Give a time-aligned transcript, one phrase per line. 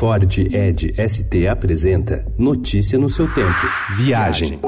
[0.00, 3.60] Ford Ed ST apresenta Notícia no seu tempo.
[3.98, 4.58] Viagem.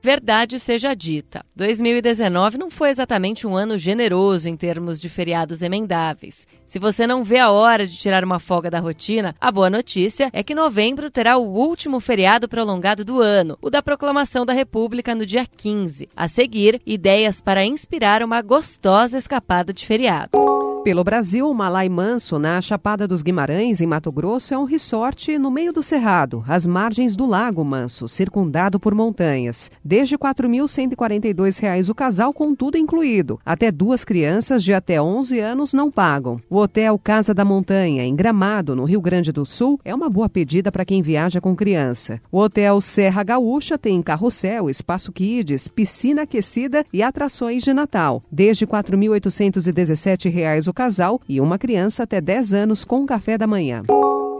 [0.00, 6.46] Verdade seja dita, 2019 não foi exatamente um ano generoso em termos de feriados emendáveis.
[6.66, 10.30] Se você não vê a hora de tirar uma folga da rotina, a boa notícia
[10.32, 15.14] é que novembro terá o último feriado prolongado do ano, o da Proclamação da República
[15.14, 16.08] no dia 15.
[16.16, 20.57] A seguir, ideias para inspirar uma gostosa escapada de feriado.
[20.84, 25.36] Pelo Brasil, o Malai Manso, na Chapada dos Guimarães, em Mato Grosso, é um resort
[25.36, 29.70] no meio do cerrado, às margens do Lago Manso, circundado por montanhas.
[29.84, 33.40] Desde R$ 4.142 o casal, com tudo incluído.
[33.44, 36.40] Até duas crianças de até 11 anos não pagam.
[36.48, 40.28] O Hotel Casa da Montanha, em Gramado, no Rio Grande do Sul, é uma boa
[40.28, 42.20] pedida para quem viaja com criança.
[42.30, 48.22] O Hotel Serra Gaúcha tem carrossel, espaço kids, piscina aquecida e atrações de Natal.
[48.30, 50.30] Desde R$ 4.817
[50.68, 53.82] o casal e uma criança até 10 anos com café da manhã.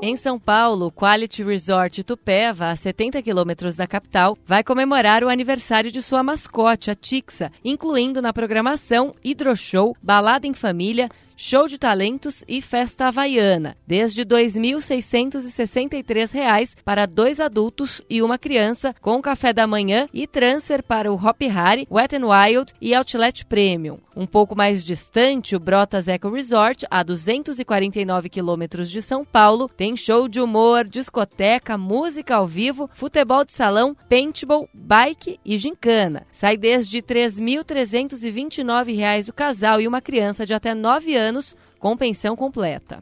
[0.01, 5.91] Em São Paulo, Quality Resort Tupéva, a 70 quilômetros da capital, vai comemorar o aniversário
[5.91, 11.09] de sua mascote, a Tixa, incluindo na programação hidroshow, balada em família,
[11.41, 18.93] show de talentos e festa havaiana, desde R$ 2.663 para dois adultos e uma criança,
[19.01, 23.47] com café da manhã e transfer para o Hop Harry, Wet n Wild e Outlet
[23.47, 24.01] Premium.
[24.17, 29.97] Um pouco mais distante, o Brotas Eco Resort, a 249 quilômetros de São Paulo, tem
[29.97, 36.27] show de humor, discoteca, música ao vivo, futebol de salão, paintball, bike e gincana.
[36.33, 41.97] Sai desde R$ 3.329 o casal e uma criança de até 9 anos anos com
[41.97, 42.99] pensão completa.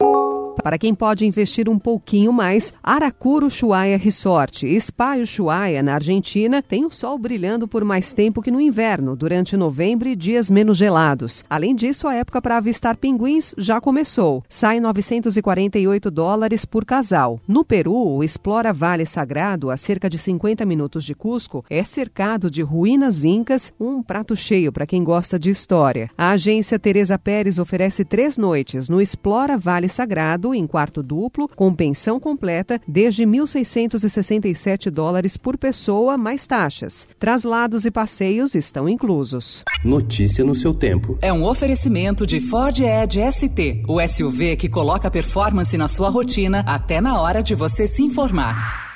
[0.63, 6.85] Para quem pode investir um pouquinho mais, Aracuru Ushuaia Resort, Spa Ushuaia, na Argentina, tem
[6.85, 11.45] o sol brilhando por mais tempo que no inverno, durante novembro e dias menos gelados.
[11.49, 14.43] Além disso, a época para avistar pinguins já começou.
[14.49, 17.39] Sai 948 dólares por casal.
[17.47, 22.51] No Peru, o Explora Vale Sagrado, a cerca de 50 minutos de Cusco, é cercado
[22.51, 26.09] de ruínas incas, um prato cheio para quem gosta de história.
[26.17, 31.73] A agência Teresa Pérez oferece três noites no Explora Vale Sagrado em quarto duplo, com
[31.73, 37.07] pensão completa, desde 1.667 dólares por pessoa, mais taxas.
[37.19, 39.63] Traslados e passeios estão inclusos.
[39.83, 41.17] Notícia no seu tempo.
[41.21, 46.63] É um oferecimento de Ford Edge ST, o SUV que coloca performance na sua rotina
[46.65, 48.86] até na hora de você se informar.